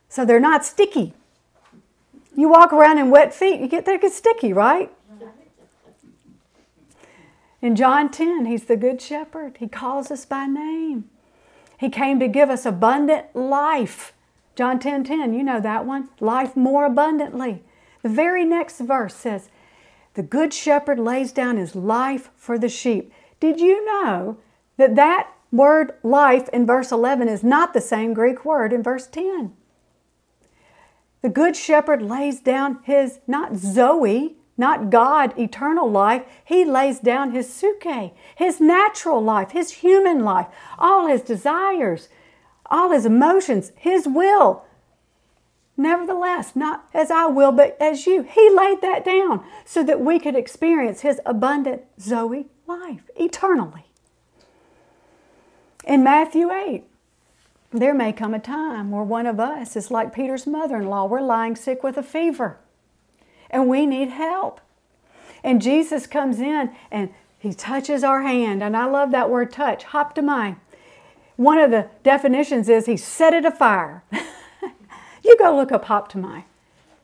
[0.09, 1.13] so they're not sticky.
[2.35, 4.91] You walk around in wet feet, you get they get sticky, right?
[7.61, 9.57] In John 10, he's the good shepherd.
[9.59, 11.09] He calls us by name.
[11.77, 14.13] He came to give us abundant life.
[14.55, 16.09] John 10 10, you know that one.
[16.19, 17.63] Life more abundantly.
[18.01, 19.49] The very next verse says,
[20.15, 23.11] The good shepherd lays down his life for the sheep.
[23.39, 24.37] Did you know
[24.77, 29.07] that that word life in verse 11 is not the same Greek word in verse
[29.07, 29.53] 10?
[31.21, 36.23] The good shepherd lays down his, not Zoe, not God, eternal life.
[36.45, 40.45] He lays down his psuche, his natural life, his human life,
[40.77, 42.07] all his desires,
[42.67, 44.63] all his emotions, his will.
[45.75, 48.21] Nevertheless, not as I will, but as you.
[48.21, 53.85] He laid that down so that we could experience his abundant Zoe life eternally.
[55.85, 56.83] In Matthew 8,
[57.71, 61.05] there may come a time where one of us is like Peter's mother in law.
[61.05, 62.59] We're lying sick with a fever
[63.51, 64.59] and we need help.
[65.43, 68.63] And Jesus comes in and he touches our hand.
[68.63, 70.57] And I love that word touch, hop to haptomai.
[71.35, 74.03] One of the definitions is he set it afire.
[75.23, 76.43] you go look up hop to haptomai.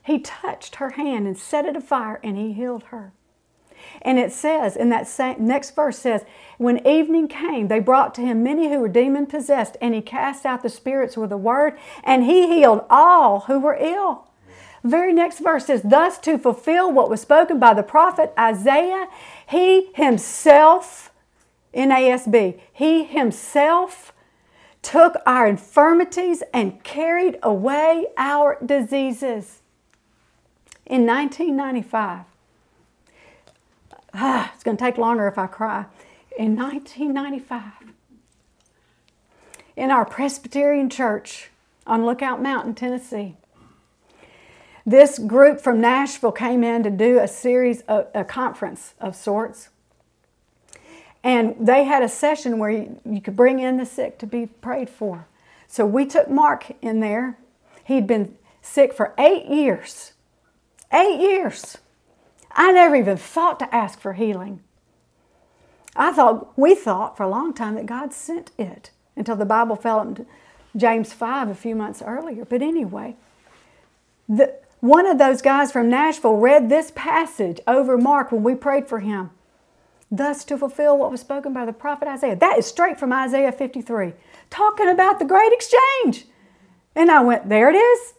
[0.04, 3.12] He touched her hand and set it afire and he healed her.
[4.02, 6.24] And it says in that same, next verse says,
[6.58, 10.46] when evening came, they brought to him many who were demon possessed, and he cast
[10.46, 14.27] out the spirits with a word, and he healed all who were ill.
[14.84, 19.08] Very next verse says, Thus to fulfill what was spoken by the prophet Isaiah,
[19.48, 21.12] he himself,
[21.74, 24.14] NASB, he himself
[24.82, 29.62] took our infirmities and carried away our diseases.
[30.86, 32.24] In 1995,
[34.14, 35.86] ah, it's going to take longer if I cry.
[36.38, 37.94] In 1995,
[39.76, 41.50] in our Presbyterian church
[41.86, 43.36] on Lookout Mountain, Tennessee,
[44.88, 49.68] this group from Nashville came in to do a series, of, a conference of sorts.
[51.26, 54.46] And they had a session where you, you could bring in the sick to be
[54.46, 55.28] prayed for.
[55.68, 57.38] So we took Mark in there.
[57.84, 60.14] He'd been sick for eight years.
[60.94, 61.78] Eight years.
[62.54, 64.62] I never even thought to ask for healing.
[65.98, 69.76] I thought, we thought for a long time that God sent it until the Bible
[69.76, 70.26] fell into
[70.78, 72.46] James 5 a few months earlier.
[72.46, 73.18] But anyway,
[74.30, 78.88] the, one of those guys from Nashville read this passage over Mark when we prayed
[78.88, 79.32] for him.
[80.10, 82.36] Thus, to fulfill what was spoken by the prophet Isaiah.
[82.36, 84.14] That is straight from Isaiah 53,
[84.50, 86.26] talking about the great exchange.
[86.96, 88.14] And I went, There it is.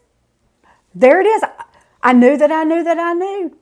[0.94, 1.42] There it is.
[2.02, 3.56] I knew that I knew that I knew.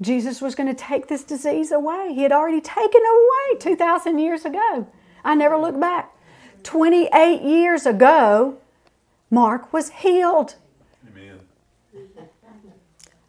[0.00, 2.12] Jesus was going to take this disease away.
[2.14, 4.86] He had already taken it away 2,000 years ago.
[5.24, 6.14] I never looked back.
[6.62, 8.58] 28 years ago,
[9.30, 10.56] Mark was healed.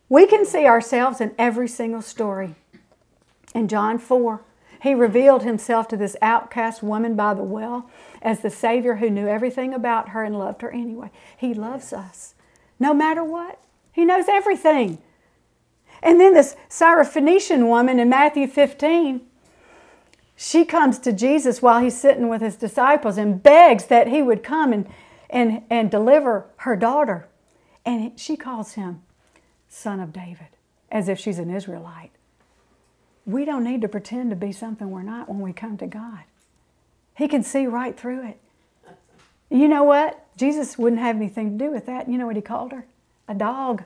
[0.07, 2.55] We can see ourselves in every single story.
[3.53, 4.41] In John 4,
[4.81, 7.89] he revealed himself to this outcast woman by the well
[8.21, 11.09] as the Savior who knew everything about her and loved her anyway.
[11.37, 12.35] He loves us
[12.79, 13.59] no matter what,
[13.91, 14.97] He knows everything.
[16.03, 19.21] And then this Syrophoenician woman in Matthew 15,
[20.35, 24.43] she comes to Jesus while he's sitting with his disciples and begs that he would
[24.43, 24.87] come and,
[25.29, 27.29] and, and deliver her daughter.
[27.85, 29.01] And she calls him
[29.75, 30.47] son of David,
[30.89, 32.11] as if she's an Israelite.
[33.25, 36.23] We don't need to pretend to be something we're not when we come to God.
[37.15, 38.39] He can see right through it.
[39.49, 40.25] You know what?
[40.37, 42.09] Jesus wouldn't have anything to do with that.
[42.09, 42.85] You know what he called her?
[43.27, 43.83] A dog.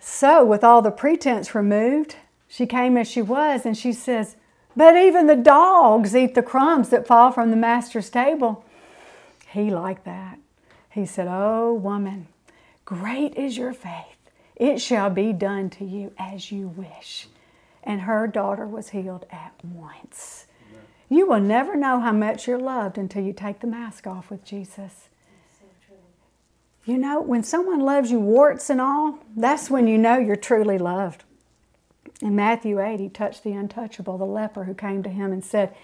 [0.00, 2.16] So, with all the pretense removed,
[2.48, 4.36] she came as she was and she says,
[4.76, 8.64] But even the dogs eat the crumbs that fall from the master's table.
[9.48, 10.38] He liked that.
[10.90, 12.28] He said, Oh, woman,
[12.84, 14.15] great is your faith.
[14.56, 17.28] It shall be done to you as you wish.
[17.84, 20.46] And her daughter was healed at once.
[21.08, 24.44] You will never know how much you're loved until you take the mask off with
[24.44, 25.08] Jesus.
[26.84, 30.78] You know, when someone loves you, warts and all, that's when you know you're truly
[30.78, 31.24] loved.
[32.22, 35.74] In Matthew 8, he touched the untouchable, the leper who came to him and said,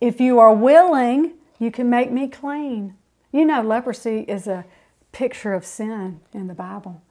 [0.00, 2.94] If you are willing, you can make me clean.
[3.32, 4.64] You know, leprosy is a
[5.12, 7.02] picture of sin in the Bible.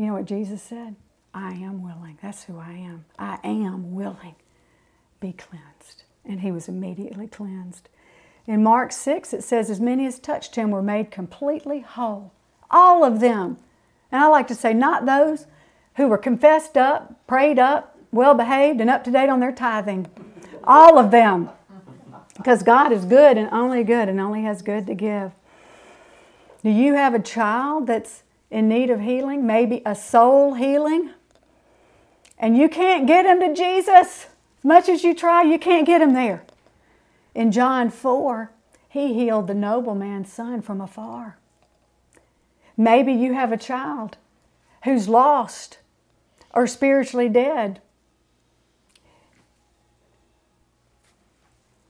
[0.00, 0.96] You know what Jesus said?
[1.34, 2.16] I am willing.
[2.22, 3.04] That's who I am.
[3.18, 4.34] I am willing.
[5.20, 6.04] Be cleansed.
[6.24, 7.90] And he was immediately cleansed.
[8.46, 12.32] In Mark 6, it says, As many as touched him were made completely whole.
[12.70, 13.58] All of them.
[14.10, 15.44] And I like to say, not those
[15.96, 20.06] who were confessed up, prayed up, well behaved, and up to date on their tithing.
[20.64, 21.50] All of them.
[22.38, 25.32] Because God is good and only good and only has good to give.
[26.64, 31.10] Do you have a child that's in need of healing, maybe a soul healing,
[32.38, 34.26] and you can't get him to Jesus,
[34.58, 36.42] as much as you try, you can't get him there.
[37.34, 38.50] In John 4,
[38.88, 41.38] he healed the nobleman's son from afar.
[42.76, 44.16] Maybe you have a child
[44.84, 45.78] who's lost
[46.54, 47.80] or spiritually dead.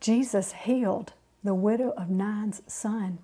[0.01, 1.13] Jesus healed
[1.45, 3.19] the widow of Nain's son.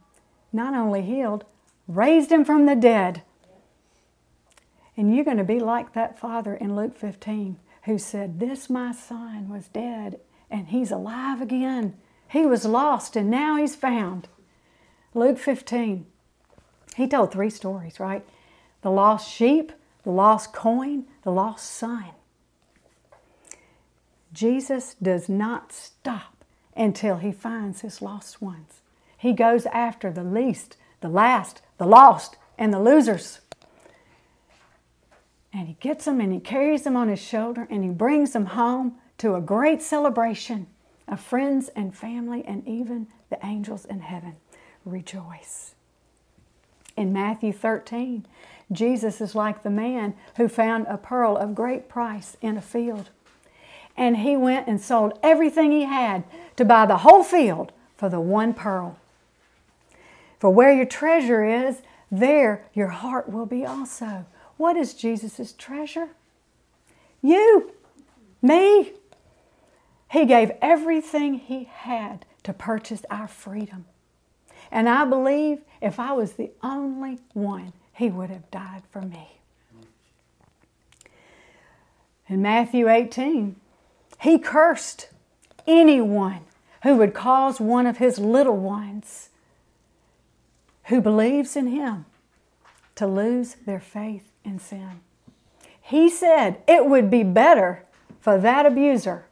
[0.53, 1.45] Not only healed,
[1.89, 3.23] raised him from the dead.
[4.97, 8.93] And you're going to be like that father in Luke 15 who said, This my
[8.93, 10.21] son was dead
[10.51, 11.95] and he's alive again.
[12.29, 14.29] He was lost and now he's found.
[15.15, 16.07] Luke 15.
[16.97, 18.25] He told three stories, right?
[18.83, 19.73] The lost sheep,
[20.03, 22.07] the lost coin, the lost son.
[24.33, 26.45] Jesus does not stop
[26.77, 28.83] until he finds his lost ones.
[29.17, 33.41] He goes after the least, the last, the lost, and the losers.
[35.53, 38.47] And he gets them and he carries them on his shoulder and he brings them
[38.47, 40.67] home to a great celebration
[41.09, 44.37] of friends and family and even the angels in heaven.
[44.85, 45.75] Rejoice.
[46.97, 48.27] In Matthew 13,
[48.73, 53.11] Jesus is like the man who found a pearl of great price in a field.
[53.97, 56.25] And he went and sold everything he had
[56.57, 58.99] to buy the whole field for the one pearl.
[60.39, 64.27] For where your treasure is, there your heart will be also.
[64.57, 66.09] What is Jesus' treasure?
[67.23, 67.73] You,
[68.43, 68.93] me.
[70.11, 73.87] He gave everything he had to purchase our freedom.
[74.71, 79.39] And I believe if I was the only one, he would have died for me.
[82.29, 83.57] In Matthew 18,
[84.21, 85.09] he cursed
[85.67, 86.41] anyone
[86.83, 89.31] who would cause one of his little ones
[90.87, 92.07] who believes in him
[92.95, 95.01] to lose their faith in sin.
[95.81, 97.85] He said it would be better
[98.21, 99.27] for that abuser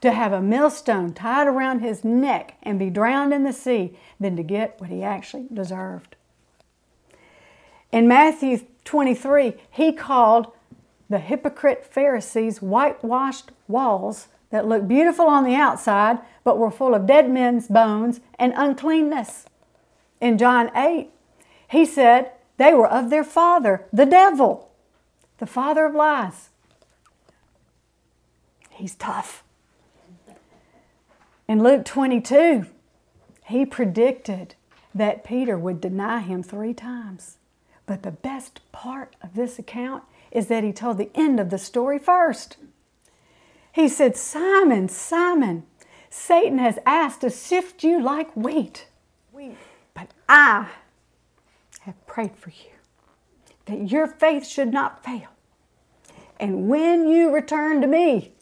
[0.00, 4.36] to have a millstone tied around his neck and be drowned in the sea than
[4.36, 6.16] to get what he actually deserved.
[7.92, 10.52] In Matthew 23, he called
[11.08, 17.06] the hypocrite Pharisees whitewashed walls that looked beautiful on the outside but were full of
[17.06, 19.46] dead men's bones and uncleanness.
[20.20, 21.10] In John 8,
[21.68, 24.70] he said they were of their father, the devil,
[25.38, 26.50] the father of lies.
[28.70, 29.42] He's tough.
[31.48, 32.66] In Luke 22,
[33.46, 34.54] he predicted
[34.94, 37.38] that Peter would deny him three times.
[37.86, 41.58] But the best part of this account is that he told the end of the
[41.58, 42.56] story first.
[43.72, 45.64] He said, Simon, Simon,
[46.08, 48.86] Satan has asked to sift you like wheat.
[50.32, 50.68] I
[51.80, 52.70] have prayed for you
[53.66, 55.26] that your faith should not fail.
[56.38, 58.32] And when you return to me,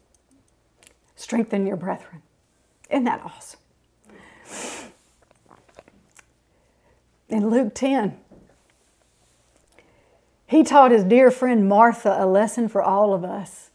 [1.16, 2.20] strengthen your brethren.
[2.90, 3.60] Isn't that awesome?
[7.30, 8.18] In Luke 10,
[10.46, 13.70] he taught his dear friend Martha a lesson for all of us.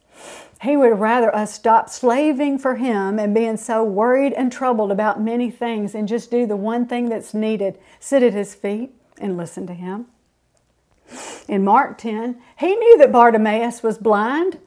[0.63, 5.19] He would rather us stop slaving for him and being so worried and troubled about
[5.19, 9.35] many things and just do the one thing that's needed sit at his feet and
[9.35, 10.05] listen to him.
[11.49, 14.59] In Mark 10, he knew that Bartimaeus was blind,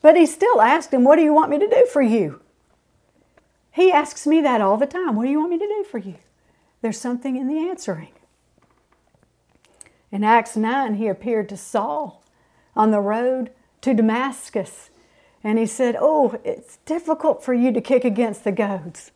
[0.00, 2.40] but he still asked him, What do you want me to do for you?
[3.72, 5.16] He asks me that all the time.
[5.16, 6.18] What do you want me to do for you?
[6.82, 8.12] There's something in the answering.
[10.12, 12.22] In Acts 9, he appeared to Saul
[12.76, 13.50] on the road
[13.80, 14.90] to Damascus.
[15.46, 19.12] And he said, Oh, it's difficult for you to kick against the goads.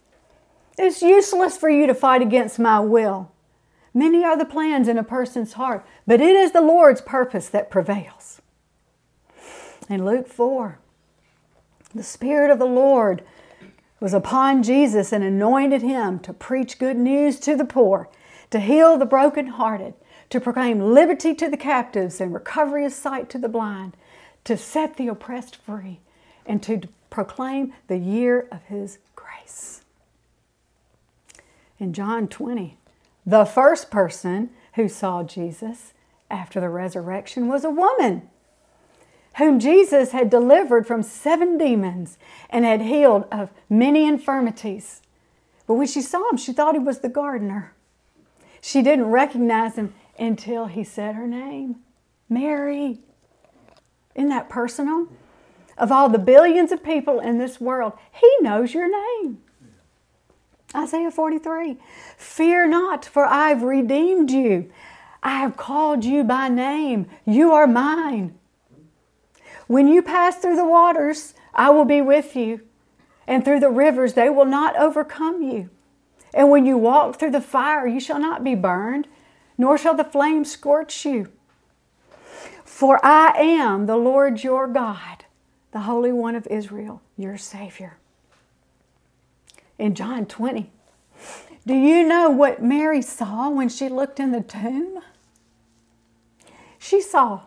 [0.78, 3.32] It's useless for you to fight against my will.
[3.92, 7.68] Many are the plans in a person's heart, but it is the Lord's purpose that
[7.68, 8.40] prevails.
[9.88, 10.78] In Luke 4,
[11.96, 13.24] the Spirit of the Lord
[13.98, 18.08] was upon Jesus and anointed him to preach good news to the poor,
[18.50, 19.94] to heal the brokenhearted,
[20.28, 23.96] to proclaim liberty to the captives and recovery of sight to the blind,
[24.44, 25.98] to set the oppressed free,
[26.51, 26.80] and to
[27.11, 29.82] proclaim the year of his grace.
[31.78, 32.76] In John 20,
[33.24, 35.94] the first person who saw Jesus
[36.28, 38.28] after the resurrection was a woman
[39.38, 42.18] whom Jesus had delivered from seven demons
[42.51, 45.03] and had healed of many infirmities.
[45.68, 47.74] But when she saw him, she thought he was the gardener.
[48.61, 51.76] She didn't recognize him until he said her name
[52.28, 52.98] Mary.
[54.16, 55.07] Isn't that personal?
[55.80, 59.38] Of all the billions of people in this world, he knows your name.
[60.76, 61.78] Isaiah 43
[62.18, 64.70] Fear not, for I've redeemed you.
[65.22, 67.06] I have called you by name.
[67.24, 68.38] You are mine.
[69.68, 72.60] When you pass through the waters, I will be with you,
[73.26, 75.70] and through the rivers, they will not overcome you.
[76.34, 79.08] And when you walk through the fire, you shall not be burned,
[79.56, 81.28] nor shall the flame scorch you.
[82.64, 85.24] For I am the Lord your God,
[85.72, 87.96] the Holy One of Israel, your Savior.
[89.78, 90.70] In John 20,
[91.66, 94.98] do you know what Mary saw when she looked in the tomb?
[96.78, 97.42] She saw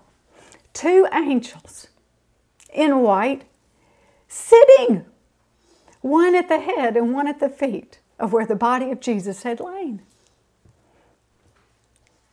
[0.73, 1.87] two angels
[2.73, 3.43] in white
[4.27, 5.05] sitting,
[6.01, 9.43] one at the head and one at the feet of where the body of Jesus
[9.43, 10.01] had lain.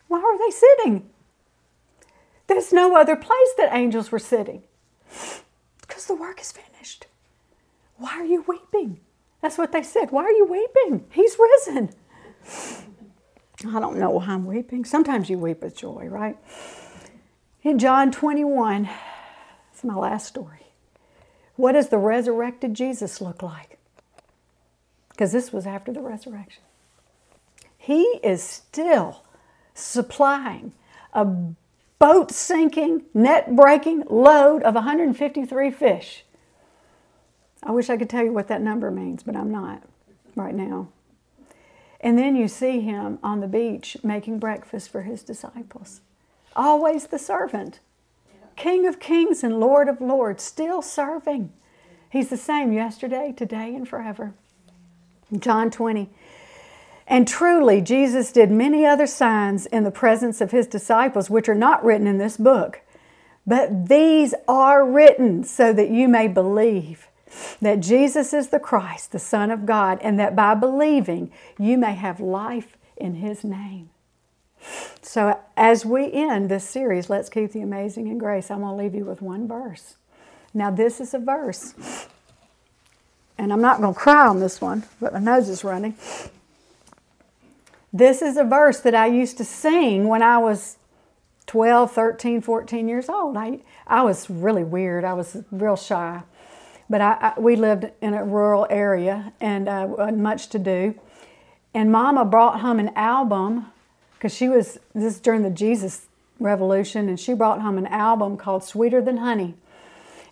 [0.08, 1.08] Why were they sitting?
[2.46, 4.64] There's no other place that angels were sitting.
[6.10, 7.06] The work is finished.
[7.96, 8.98] Why are you weeping?
[9.40, 10.10] That's what they said.
[10.10, 11.04] Why are you weeping?
[11.12, 11.90] He's risen.
[13.68, 14.84] I don't know why I'm weeping.
[14.84, 16.36] Sometimes you weep with joy, right?
[17.62, 18.90] In John 21,
[19.72, 20.66] it's my last story.
[21.54, 23.78] What does the resurrected Jesus look like?
[25.10, 26.64] Because this was after the resurrection.
[27.78, 29.22] He is still
[29.74, 30.72] supplying
[31.12, 31.24] a
[32.00, 36.24] boat sinking, net breaking load of 153 fish.
[37.62, 39.82] I wish I could tell you what that number means, but I'm not
[40.34, 40.88] right now.
[42.00, 46.00] And then you see him on the beach making breakfast for his disciples.
[46.56, 47.80] Always the servant.
[48.56, 51.52] King of kings and Lord of lords, still serving.
[52.08, 54.32] He's the same yesterday, today, and forever.
[55.38, 56.10] John 20.
[57.10, 61.56] And truly, Jesus did many other signs in the presence of his disciples, which are
[61.56, 62.82] not written in this book.
[63.44, 67.08] But these are written so that you may believe
[67.60, 71.94] that Jesus is the Christ, the Son of God, and that by believing you may
[71.94, 73.90] have life in his name.
[75.02, 78.82] So, as we end this series, Let's Keep the Amazing in Grace, I'm going to
[78.82, 79.96] leave you with one verse.
[80.54, 81.74] Now, this is a verse,
[83.36, 85.96] and I'm not going to cry on this one, but my nose is running.
[87.92, 90.76] This is a verse that I used to sing when I was
[91.46, 93.36] 12, 13, 14 years old.
[93.36, 95.04] I, I was really weird.
[95.04, 96.22] I was real shy.
[96.88, 100.94] But I, I we lived in a rural area and uh, wasn't much to do.
[101.74, 103.66] And Mama brought home an album
[104.14, 106.06] because she was, this is during the Jesus
[106.38, 109.54] Revolution, and she brought home an album called Sweeter Than Honey.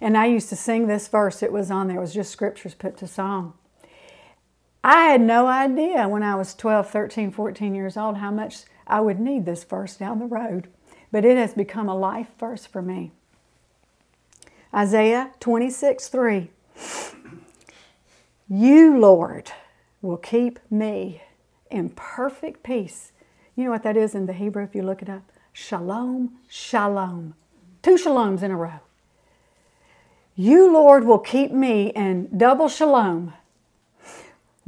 [0.00, 1.42] And I used to sing this verse.
[1.42, 1.98] It was on there.
[1.98, 3.54] It was just scriptures put to song.
[4.90, 9.02] I had no idea when I was 12, 13, 14 years old how much I
[9.02, 10.66] would need this verse down the road,
[11.12, 13.12] but it has become a life verse for me.
[14.74, 16.50] Isaiah 26, 3.
[18.48, 19.52] You, Lord,
[20.00, 21.20] will keep me
[21.70, 23.12] in perfect peace.
[23.56, 25.30] You know what that is in the Hebrew if you look it up?
[25.52, 27.34] Shalom, shalom.
[27.82, 28.80] Two shaloms in a row.
[30.34, 33.34] You, Lord, will keep me in double shalom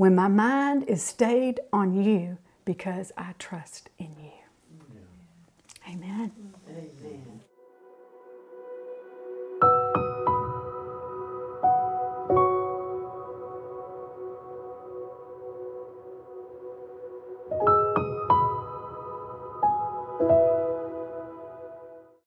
[0.00, 4.32] when my mind is stayed on you because I trust in you.
[5.86, 6.32] Amen.